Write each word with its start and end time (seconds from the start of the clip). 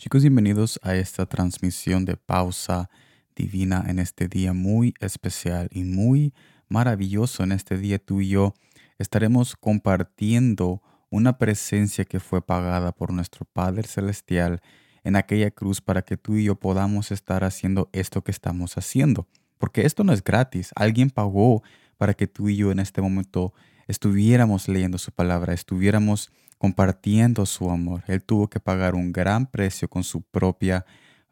Chicos, 0.00 0.22
bienvenidos 0.22 0.80
a 0.82 0.94
esta 0.94 1.26
transmisión 1.26 2.06
de 2.06 2.16
pausa 2.16 2.88
divina 3.36 3.84
en 3.86 3.98
este 3.98 4.28
día 4.28 4.54
muy 4.54 4.94
especial 4.98 5.68
y 5.70 5.84
muy 5.84 6.32
maravilloso. 6.70 7.42
En 7.42 7.52
este 7.52 7.76
día 7.76 7.98
tú 7.98 8.22
y 8.22 8.30
yo 8.30 8.54
estaremos 8.98 9.56
compartiendo 9.56 10.80
una 11.10 11.36
presencia 11.36 12.06
que 12.06 12.18
fue 12.18 12.40
pagada 12.40 12.92
por 12.92 13.12
nuestro 13.12 13.44
Padre 13.44 13.82
Celestial 13.82 14.62
en 15.04 15.16
aquella 15.16 15.50
cruz 15.50 15.82
para 15.82 16.00
que 16.00 16.16
tú 16.16 16.36
y 16.36 16.44
yo 16.44 16.54
podamos 16.54 17.12
estar 17.12 17.44
haciendo 17.44 17.90
esto 17.92 18.24
que 18.24 18.30
estamos 18.30 18.78
haciendo. 18.78 19.28
Porque 19.58 19.84
esto 19.84 20.02
no 20.02 20.14
es 20.14 20.24
gratis. 20.24 20.70
Alguien 20.76 21.10
pagó 21.10 21.62
para 21.98 22.14
que 22.14 22.26
tú 22.26 22.48
y 22.48 22.56
yo 22.56 22.72
en 22.72 22.78
este 22.78 23.02
momento 23.02 23.52
estuviéramos 23.86 24.66
leyendo 24.66 24.96
su 24.96 25.12
palabra, 25.12 25.52
estuviéramos 25.52 26.32
compartiendo 26.60 27.46
su 27.46 27.70
amor. 27.70 28.04
Él 28.06 28.22
tuvo 28.22 28.50
que 28.50 28.60
pagar 28.60 28.94
un 28.94 29.12
gran 29.12 29.46
precio 29.46 29.88
con 29.88 30.04
su 30.04 30.20
propia 30.20 30.84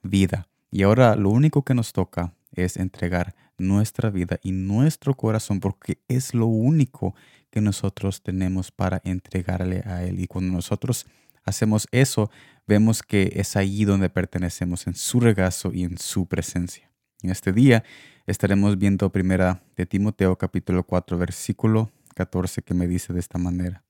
vida. 0.02 0.48
Y 0.70 0.84
ahora 0.84 1.16
lo 1.16 1.28
único 1.28 1.66
que 1.66 1.74
nos 1.74 1.92
toca 1.92 2.32
es 2.52 2.78
entregar 2.78 3.34
nuestra 3.58 4.08
vida 4.08 4.40
y 4.42 4.52
nuestro 4.52 5.12
corazón 5.12 5.60
porque 5.60 6.00
es 6.08 6.32
lo 6.32 6.46
único 6.46 7.14
que 7.50 7.60
nosotros 7.60 8.22
tenemos 8.22 8.72
para 8.72 9.02
entregarle 9.04 9.82
a 9.84 10.02
Él. 10.02 10.18
Y 10.18 10.28
cuando 10.28 10.50
nosotros 10.50 11.04
hacemos 11.44 11.88
eso, 11.90 12.30
vemos 12.66 13.02
que 13.02 13.32
es 13.36 13.54
allí 13.54 13.84
donde 13.84 14.08
pertenecemos, 14.08 14.86
en 14.86 14.94
su 14.94 15.20
regazo 15.20 15.74
y 15.74 15.82
en 15.82 15.98
su 15.98 16.24
presencia. 16.24 16.90
En 17.22 17.28
este 17.28 17.52
día 17.52 17.84
estaremos 18.26 18.78
viendo 18.78 19.12
primera 19.12 19.62
de 19.76 19.84
Timoteo 19.84 20.38
capítulo 20.38 20.84
4 20.84 21.18
versículo 21.18 21.90
14 22.14 22.62
que 22.62 22.72
me 22.72 22.86
dice 22.86 23.12
de 23.12 23.20
esta 23.20 23.36
manera. 23.36 23.84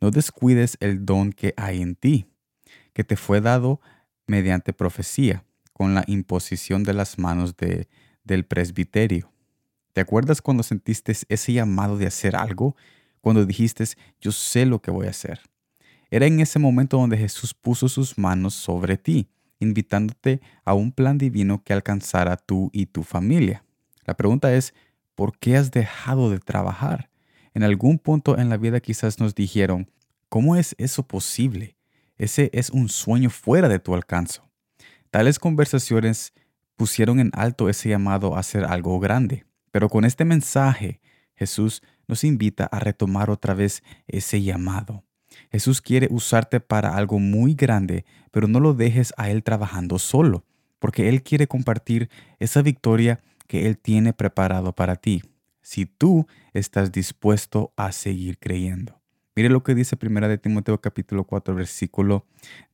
No 0.00 0.10
descuides 0.10 0.76
el 0.80 1.04
don 1.04 1.32
que 1.32 1.54
hay 1.56 1.82
en 1.82 1.96
ti, 1.96 2.26
que 2.92 3.04
te 3.04 3.16
fue 3.16 3.40
dado 3.40 3.80
mediante 4.26 4.72
profecía, 4.72 5.44
con 5.72 5.94
la 5.94 6.04
imposición 6.06 6.82
de 6.84 6.94
las 6.94 7.18
manos 7.18 7.56
de, 7.56 7.88
del 8.24 8.44
presbiterio. 8.44 9.30
¿Te 9.92 10.00
acuerdas 10.00 10.42
cuando 10.42 10.62
sentiste 10.62 11.16
ese 11.28 11.52
llamado 11.52 11.96
de 11.96 12.06
hacer 12.06 12.36
algo? 12.36 12.76
Cuando 13.20 13.46
dijiste, 13.46 13.84
yo 14.20 14.32
sé 14.32 14.66
lo 14.66 14.80
que 14.80 14.90
voy 14.90 15.06
a 15.06 15.10
hacer. 15.10 15.40
Era 16.10 16.26
en 16.26 16.40
ese 16.40 16.58
momento 16.58 16.98
donde 16.98 17.16
Jesús 17.16 17.54
puso 17.54 17.88
sus 17.88 18.18
manos 18.18 18.54
sobre 18.54 18.96
ti, 18.96 19.28
invitándote 19.58 20.40
a 20.64 20.74
un 20.74 20.92
plan 20.92 21.18
divino 21.18 21.62
que 21.64 21.72
alcanzara 21.72 22.36
tú 22.36 22.70
y 22.72 22.86
tu 22.86 23.02
familia. 23.02 23.64
La 24.04 24.14
pregunta 24.16 24.54
es, 24.54 24.74
¿por 25.14 25.38
qué 25.38 25.56
has 25.56 25.70
dejado 25.70 26.30
de 26.30 26.38
trabajar? 26.38 27.10
En 27.56 27.62
algún 27.62 27.98
punto 27.98 28.36
en 28.36 28.50
la 28.50 28.58
vida 28.58 28.80
quizás 28.80 29.18
nos 29.18 29.34
dijeron, 29.34 29.90
¿cómo 30.28 30.56
es 30.56 30.74
eso 30.76 31.04
posible? 31.04 31.78
Ese 32.18 32.50
es 32.52 32.68
un 32.68 32.90
sueño 32.90 33.30
fuera 33.30 33.66
de 33.70 33.78
tu 33.78 33.94
alcance. 33.94 34.42
Tales 35.10 35.38
conversaciones 35.38 36.34
pusieron 36.76 37.18
en 37.18 37.30
alto 37.32 37.70
ese 37.70 37.88
llamado 37.88 38.36
a 38.36 38.40
hacer 38.40 38.66
algo 38.66 39.00
grande. 39.00 39.46
Pero 39.70 39.88
con 39.88 40.04
este 40.04 40.26
mensaje, 40.26 41.00
Jesús 41.34 41.80
nos 42.06 42.24
invita 42.24 42.66
a 42.66 42.78
retomar 42.78 43.30
otra 43.30 43.54
vez 43.54 43.82
ese 44.06 44.42
llamado. 44.42 45.02
Jesús 45.50 45.80
quiere 45.80 46.08
usarte 46.10 46.60
para 46.60 46.94
algo 46.94 47.18
muy 47.18 47.54
grande, 47.54 48.04
pero 48.32 48.48
no 48.48 48.60
lo 48.60 48.74
dejes 48.74 49.14
a 49.16 49.30
Él 49.30 49.42
trabajando 49.42 49.98
solo, 49.98 50.44
porque 50.78 51.08
Él 51.08 51.22
quiere 51.22 51.46
compartir 51.46 52.10
esa 52.38 52.60
victoria 52.60 53.20
que 53.46 53.66
Él 53.66 53.78
tiene 53.78 54.12
preparado 54.12 54.74
para 54.74 54.96
ti 54.96 55.22
si 55.66 55.84
tú 55.84 56.28
estás 56.52 56.92
dispuesto 56.92 57.72
a 57.76 57.90
seguir 57.90 58.38
creyendo. 58.38 59.00
Mire 59.34 59.48
lo 59.48 59.64
que 59.64 59.74
dice 59.74 59.98
1 60.00 60.28
de 60.28 60.38
Timoteo 60.38 60.80
capítulo 60.80 61.24
4 61.24 61.56
versículo 61.56 62.24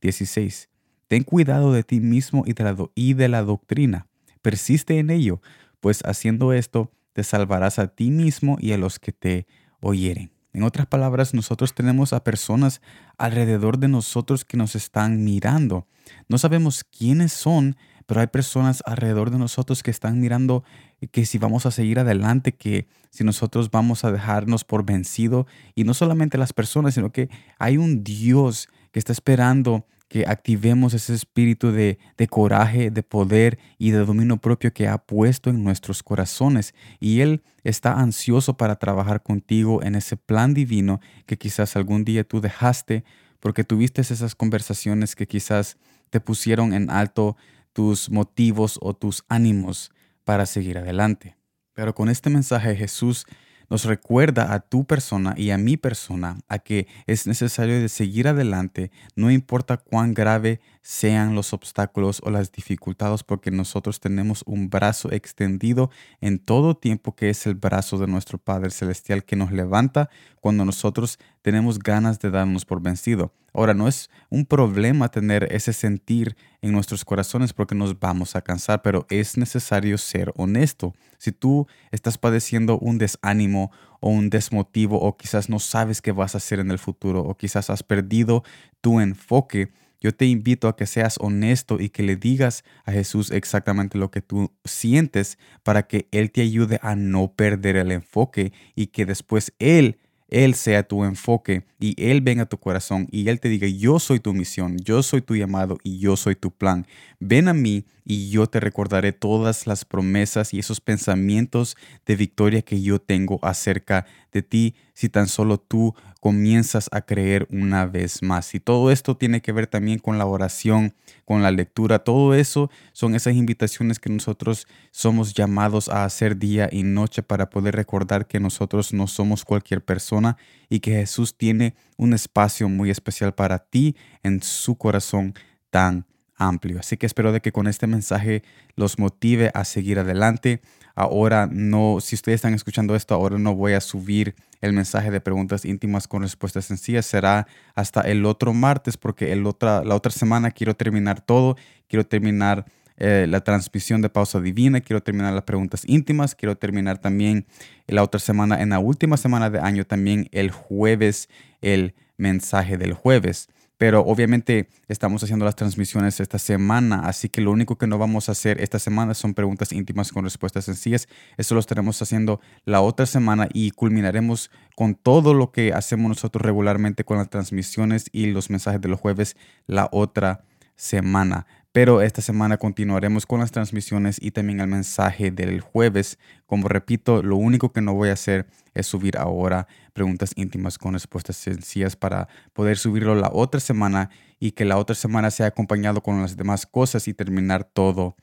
16. 0.01 0.69
Ten 1.07 1.23
cuidado 1.23 1.73
de 1.73 1.81
ti 1.81 1.99
mismo 1.99 2.43
y 2.45 2.53
de, 2.53 2.63
la 2.63 2.75
y 2.93 3.15
de 3.15 3.29
la 3.29 3.41
doctrina. 3.41 4.05
Persiste 4.43 4.99
en 4.99 5.09
ello, 5.09 5.41
pues 5.79 6.03
haciendo 6.05 6.53
esto 6.53 6.91
te 7.13 7.23
salvarás 7.23 7.79
a 7.79 7.87
ti 7.87 8.11
mismo 8.11 8.57
y 8.59 8.73
a 8.73 8.77
los 8.77 8.99
que 8.99 9.11
te 9.11 9.47
oyeren. 9.81 10.31
En 10.53 10.61
otras 10.61 10.85
palabras, 10.85 11.33
nosotros 11.33 11.73
tenemos 11.73 12.13
a 12.13 12.23
personas 12.23 12.79
alrededor 13.17 13.79
de 13.79 13.87
nosotros 13.87 14.45
que 14.45 14.55
nos 14.55 14.75
están 14.75 15.23
mirando. 15.23 15.87
No 16.29 16.37
sabemos 16.37 16.83
quiénes 16.83 17.33
son, 17.33 17.75
pero 18.05 18.21
hay 18.21 18.27
personas 18.27 18.83
alrededor 18.85 19.31
de 19.31 19.37
nosotros 19.37 19.83
que 19.83 19.91
están 19.91 20.19
mirando 20.19 20.63
que 21.11 21.25
si 21.25 21.37
vamos 21.37 21.65
a 21.65 21.71
seguir 21.71 21.99
adelante, 21.99 22.53
que 22.53 22.87
si 23.09 23.23
nosotros 23.23 23.69
vamos 23.71 24.03
a 24.03 24.11
dejarnos 24.11 24.63
por 24.63 24.85
vencido, 24.85 25.47
y 25.75 25.83
no 25.83 25.93
solamente 25.93 26.37
las 26.37 26.53
personas, 26.53 26.93
sino 26.93 27.11
que 27.11 27.29
hay 27.59 27.77
un 27.77 28.03
Dios 28.03 28.69
que 28.91 28.99
está 28.99 29.11
esperando 29.11 29.85
que 30.07 30.25
activemos 30.27 30.93
ese 30.93 31.15
espíritu 31.15 31.71
de, 31.71 31.97
de, 32.17 32.27
coraje, 32.27 32.91
de 32.91 33.01
poder 33.01 33.57
y 33.79 33.89
de 33.89 34.05
dominio 34.05 34.37
propio 34.37 34.71
que 34.71 34.87
ha 34.87 34.99
puesto 34.99 35.49
en 35.49 35.63
nuestros 35.63 36.03
corazones. 36.03 36.75
Y 36.99 37.21
Él 37.21 37.41
está 37.63 37.93
ansioso 37.93 38.55
para 38.55 38.75
trabajar 38.75 39.23
contigo 39.23 39.81
en 39.81 39.95
ese 39.95 40.15
plan 40.15 40.53
divino 40.53 40.99
que 41.25 41.37
quizás 41.39 41.75
algún 41.75 42.05
día 42.05 42.23
tú 42.23 42.41
dejaste 42.41 43.03
porque 43.39 43.63
tuviste 43.63 44.01
esas 44.01 44.35
conversaciones 44.35 45.15
que 45.15 45.27
quizás 45.27 45.77
te 46.11 46.19
pusieron 46.19 46.73
en 46.73 46.91
alto 46.91 47.35
tus 47.73 48.09
motivos 48.09 48.79
o 48.81 48.93
tus 48.93 49.25
ánimos 49.27 49.91
para 50.23 50.45
seguir 50.45 50.77
adelante. 50.77 51.35
Pero 51.73 51.93
con 51.93 52.09
este 52.09 52.29
mensaje 52.29 52.75
Jesús 52.75 53.25
nos 53.69 53.85
recuerda 53.85 54.53
a 54.53 54.59
tu 54.59 54.85
persona 54.85 55.33
y 55.35 55.49
a 55.49 55.57
mi 55.57 55.77
persona 55.77 56.37
a 56.47 56.59
que 56.59 56.87
es 57.07 57.27
necesario 57.27 57.79
de 57.81 57.89
seguir 57.89 58.27
adelante, 58.27 58.91
no 59.15 59.31
importa 59.31 59.77
cuán 59.77 60.13
grave 60.13 60.61
sean 60.83 61.33
los 61.33 61.53
obstáculos 61.53 62.21
o 62.23 62.29
las 62.29 62.51
dificultades, 62.51 63.23
porque 63.23 63.51
nosotros 63.51 64.01
tenemos 64.01 64.43
un 64.45 64.69
brazo 64.69 65.11
extendido 65.11 65.89
en 66.19 66.39
todo 66.39 66.75
tiempo 66.75 67.15
que 67.15 67.29
es 67.29 67.47
el 67.47 67.55
brazo 67.55 67.97
de 67.97 68.07
nuestro 68.07 68.37
Padre 68.37 68.69
Celestial 68.69 69.23
que 69.23 69.37
nos 69.37 69.51
levanta 69.51 70.09
cuando 70.41 70.65
nosotros 70.65 71.19
tenemos 71.41 71.79
ganas 71.79 72.19
de 72.19 72.31
darnos 72.31 72.65
por 72.65 72.81
vencido. 72.81 73.33
Ahora, 73.53 73.73
no 73.73 73.87
es 73.87 74.09
un 74.29 74.45
problema 74.45 75.09
tener 75.09 75.47
ese 75.51 75.73
sentir 75.73 76.35
en 76.61 76.73
nuestros 76.73 77.05
corazones 77.05 77.53
porque 77.53 77.75
nos 77.75 77.97
vamos 77.99 78.35
a 78.35 78.41
cansar, 78.41 78.81
pero 78.81 79.05
es 79.09 79.37
necesario 79.37 79.97
ser 79.97 80.33
honesto. 80.35 80.93
Si 81.17 81.31
tú 81.31 81.67
estás 81.91 82.17
padeciendo 82.17 82.77
un 82.79 82.97
desánimo 82.97 83.71
o 84.01 84.09
un 84.09 84.29
desmotivo 84.29 84.99
o 84.99 85.15
quizás 85.15 85.49
no 85.49 85.59
sabes 85.59 86.01
qué 86.01 86.11
vas 86.11 86.35
a 86.35 86.39
hacer 86.39 86.59
en 86.59 86.71
el 86.71 86.79
futuro 86.79 87.21
o 87.21 87.37
quizás 87.37 87.69
has 87.69 87.83
perdido 87.83 88.43
tu 88.81 88.99
enfoque, 88.99 89.71
yo 90.03 90.13
te 90.13 90.25
invito 90.25 90.67
a 90.67 90.75
que 90.75 90.85
seas 90.85 91.15
honesto 91.19 91.79
y 91.79 91.89
que 91.89 92.03
le 92.03 92.17
digas 92.17 92.65
a 92.83 92.91
Jesús 92.91 93.31
exactamente 93.31 93.97
lo 93.97 94.11
que 94.11 94.21
tú 94.21 94.51
sientes 94.65 95.37
para 95.63 95.87
que 95.87 96.07
Él 96.11 96.29
te 96.29 96.41
ayude 96.41 96.77
a 96.83 96.95
no 96.95 97.31
perder 97.31 97.77
el 97.77 97.91
enfoque 97.91 98.51
y 98.75 98.87
que 98.87 99.05
después 99.05 99.53
Él 99.59 99.97
él 100.33 100.55
sea 100.55 100.81
tu 100.81 101.03
enfoque 101.03 101.63
y 101.79 101.93
Él 102.03 102.21
venga 102.21 102.43
a 102.43 102.49
tu 102.49 102.57
corazón 102.57 103.07
y 103.11 103.29
Él 103.29 103.39
te 103.39 103.49
diga, 103.49 103.67
yo 103.67 103.99
soy 103.99 104.19
tu 104.19 104.33
misión, 104.33 104.77
yo 104.79 105.03
soy 105.03 105.21
tu 105.21 105.35
llamado 105.35 105.77
y 105.83 105.99
yo 105.99 106.17
soy 106.17 106.35
tu 106.35 106.49
plan. 106.49 106.87
Ven 107.19 107.47
a 107.47 107.53
mí 107.53 107.85
y 108.05 108.29
yo 108.29 108.47
te 108.47 108.59
recordaré 108.59 109.13
todas 109.13 109.67
las 109.67 109.85
promesas 109.85 110.53
y 110.53 110.59
esos 110.59 110.81
pensamientos 110.81 111.77
de 112.05 112.15
victoria 112.15 112.61
que 112.61 112.81
yo 112.81 112.99
tengo 112.99 113.39
acerca 113.41 114.05
de 114.31 114.41
ti 114.41 114.75
si 114.93 115.09
tan 115.09 115.27
solo 115.27 115.57
tú 115.59 115.95
comienzas 116.19 116.89
a 116.91 117.01
creer 117.01 117.47
una 117.51 117.85
vez 117.85 118.21
más. 118.23 118.55
Y 118.55 118.59
todo 118.59 118.91
esto 118.91 119.17
tiene 119.17 119.41
que 119.41 119.51
ver 119.51 119.67
también 119.67 119.99
con 119.99 120.17
la 120.17 120.25
oración, 120.25 120.95
con 121.25 121.41
la 121.43 121.51
lectura, 121.51 121.99
todo 121.99 122.33
eso 122.33 122.69
son 122.93 123.15
esas 123.15 123.35
invitaciones 123.35 123.99
que 123.99 124.09
nosotros 124.09 124.67
somos 124.91 125.33
llamados 125.33 125.89
a 125.89 126.05
hacer 126.05 126.37
día 126.37 126.69
y 126.71 126.83
noche 126.83 127.23
para 127.23 127.49
poder 127.49 127.75
recordar 127.75 128.27
que 128.27 128.39
nosotros 128.39 128.93
no 128.93 129.07
somos 129.07 129.45
cualquier 129.45 129.83
persona 129.83 130.37
y 130.69 130.79
que 130.79 130.91
Jesús 130.91 131.37
tiene 131.37 131.75
un 131.97 132.13
espacio 132.13 132.69
muy 132.69 132.89
especial 132.89 133.33
para 133.33 133.59
ti 133.59 133.95
en 134.23 134.41
su 134.41 134.77
corazón 134.77 135.33
tan 135.69 136.05
amplio. 136.35 136.79
Así 136.79 136.97
que 136.97 137.05
espero 137.05 137.31
de 137.31 137.41
que 137.41 137.51
con 137.51 137.67
este 137.67 137.87
mensaje 137.87 138.43
los 138.75 138.99
motive 138.99 139.51
a 139.53 139.65
seguir 139.65 139.99
adelante. 139.99 140.61
Ahora 140.95 141.47
no, 141.51 141.99
si 142.01 142.15
ustedes 142.15 142.35
están 142.35 142.53
escuchando 142.53 142.95
esto, 142.95 143.15
ahora 143.15 143.37
no 143.37 143.55
voy 143.55 143.73
a 143.73 143.81
subir 143.81 144.35
el 144.61 144.73
mensaje 144.73 145.11
de 145.11 145.21
preguntas 145.21 145.65
íntimas 145.65 146.07
con 146.07 146.21
respuestas 146.21 146.65
sencillas. 146.65 147.05
Será 147.05 147.47
hasta 147.75 148.01
el 148.01 148.25
otro 148.25 148.53
martes 148.53 148.97
porque 148.97 149.31
el 149.31 149.45
otra, 149.45 149.83
la 149.83 149.95
otra 149.95 150.11
semana 150.11 150.51
quiero 150.51 150.75
terminar 150.75 151.21
todo. 151.21 151.57
Quiero 151.87 152.05
terminar 152.05 152.65
eh, 152.97 153.25
la 153.27 153.41
transmisión 153.41 154.01
de 154.01 154.09
pausa 154.09 154.39
divina, 154.39 154.79
quiero 154.81 155.01
terminar 155.01 155.33
las 155.33 155.43
preguntas 155.43 155.83
íntimas, 155.87 156.35
quiero 156.35 156.55
terminar 156.57 156.99
también 156.99 157.47
la 157.87 158.03
otra 158.03 158.19
semana, 158.19 158.61
en 158.61 158.69
la 158.69 158.79
última 158.79 159.17
semana 159.17 159.49
de 159.49 159.59
año 159.59 159.83
también 159.83 160.27
el 160.31 160.51
jueves, 160.51 161.27
el 161.61 161.95
mensaje 162.17 162.77
del 162.77 162.93
jueves 162.93 163.49
pero 163.83 163.99
obviamente 163.99 164.69
estamos 164.87 165.21
haciendo 165.25 165.43
las 165.43 165.57
transmisiones 165.57 166.21
esta 166.21 166.39
semana, 166.39 167.01
así 167.03 167.27
que 167.27 167.41
lo 167.41 167.51
único 167.51 167.77
que 167.77 167.85
no 167.85 167.97
vamos 167.97 168.29
a 168.29 168.31
hacer 168.31 168.61
esta 168.61 168.79
semana 168.79 169.13
son 169.13 169.33
preguntas 169.33 169.73
íntimas 169.73 170.13
con 170.13 170.23
respuestas 170.23 170.63
sencillas. 170.63 171.09
Eso 171.35 171.53
lo 171.53 171.59
estaremos 171.59 172.01
haciendo 172.01 172.39
la 172.63 172.79
otra 172.79 173.05
semana 173.05 173.49
y 173.51 173.71
culminaremos 173.71 174.51
con 174.77 174.95
todo 174.95 175.33
lo 175.33 175.51
que 175.51 175.73
hacemos 175.73 176.07
nosotros 176.07 176.43
regularmente 176.43 177.03
con 177.03 177.17
las 177.17 177.29
transmisiones 177.29 178.05
y 178.13 178.27
los 178.27 178.49
mensajes 178.49 178.79
de 178.79 178.87
los 178.87 179.01
jueves 179.01 179.35
la 179.67 179.89
otra 179.91 180.45
semana. 180.77 181.45
Pero 181.73 182.03
esta 182.03 182.21
semana 182.21 182.57
continuaremos 182.57 183.25
con 183.25 183.39
las 183.39 183.49
transmisiones 183.51 184.21
y 184.21 184.29
también 184.29 184.59
el 184.59 184.67
mensaje 184.67 185.31
del 185.31 185.59
jueves. 185.59 186.19
Como 186.45 186.67
repito, 186.67 187.23
lo 187.23 187.35
único 187.35 187.73
que 187.73 187.81
no 187.81 187.95
voy 187.95 188.09
a 188.09 188.13
hacer 188.13 188.45
es 188.75 188.85
subir 188.85 189.17
ahora 189.17 189.67
preguntas 189.91 190.33
íntimas 190.35 190.77
con 190.77 190.93
respuestas 190.93 191.35
sencillas 191.35 191.95
para 191.95 192.27
poder 192.53 192.77
subirlo 192.77 193.15
la 193.15 193.31
otra 193.33 193.59
semana 193.59 194.11
y 194.39 194.51
que 194.51 194.65
la 194.65 194.77
otra 194.77 194.95
semana 194.95 195.31
sea 195.31 195.47
acompañado 195.47 196.03
con 196.03 196.21
las 196.21 196.37
demás 196.37 196.67
cosas 196.67 197.07
y 197.07 197.15
terminar 197.15 197.63
todo 197.63 198.15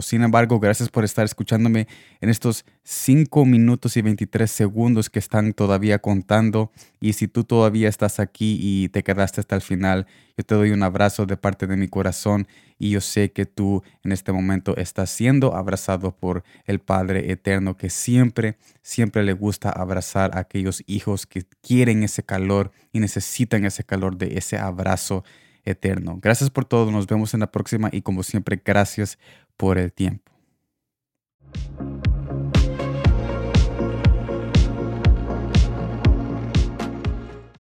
sin 0.00 0.22
embargo, 0.22 0.60
gracias 0.60 0.88
por 0.88 1.04
estar 1.04 1.24
escuchándome 1.24 1.88
en 2.20 2.30
estos 2.30 2.64
5 2.84 3.44
minutos 3.44 3.96
y 3.96 4.02
23 4.02 4.48
segundos 4.48 5.10
que 5.10 5.18
están 5.18 5.52
todavía 5.52 5.98
contando. 5.98 6.70
Y 7.00 7.14
si 7.14 7.26
tú 7.26 7.42
todavía 7.42 7.88
estás 7.88 8.20
aquí 8.20 8.56
y 8.60 8.88
te 8.88 9.02
quedaste 9.02 9.40
hasta 9.40 9.56
el 9.56 9.62
final, 9.62 10.06
yo 10.36 10.44
te 10.44 10.54
doy 10.54 10.70
un 10.70 10.84
abrazo 10.84 11.26
de 11.26 11.36
parte 11.36 11.66
de 11.66 11.76
mi 11.76 11.88
corazón 11.88 12.46
y 12.78 12.90
yo 12.90 13.00
sé 13.00 13.32
que 13.32 13.46
tú 13.46 13.82
en 14.04 14.12
este 14.12 14.30
momento 14.30 14.76
estás 14.76 15.10
siendo 15.10 15.56
abrazado 15.56 16.12
por 16.12 16.44
el 16.66 16.78
Padre 16.78 17.32
Eterno 17.32 17.76
que 17.76 17.90
siempre, 17.90 18.56
siempre 18.80 19.24
le 19.24 19.32
gusta 19.32 19.70
abrazar 19.70 20.36
a 20.36 20.40
aquellos 20.40 20.84
hijos 20.86 21.26
que 21.26 21.44
quieren 21.62 22.04
ese 22.04 22.22
calor 22.22 22.70
y 22.92 23.00
necesitan 23.00 23.64
ese 23.64 23.82
calor 23.82 24.16
de 24.16 24.38
ese 24.38 24.56
abrazo 24.56 25.24
eterno. 25.64 26.18
Gracias 26.20 26.50
por 26.50 26.64
todo, 26.64 26.90
nos 26.90 27.06
vemos 27.06 27.34
en 27.34 27.40
la 27.40 27.50
próxima 27.50 27.88
y 27.92 28.02
como 28.02 28.22
siempre, 28.22 28.60
gracias 28.62 29.18
por 29.56 29.78
el 29.78 29.92
tiempo. 29.92 30.32